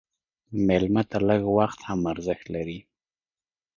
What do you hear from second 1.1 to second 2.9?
لږ وخت هم ارزښت لري.